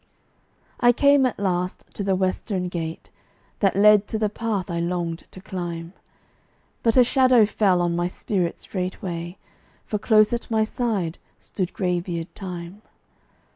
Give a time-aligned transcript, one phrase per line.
[0.79, 3.11] I came at last to the western gateway,
[3.59, 5.93] That led to the path I longed to climb;
[6.81, 9.37] But a shadow fell on my spirit straightway,
[9.85, 12.81] For close at my side stood gray beard Time.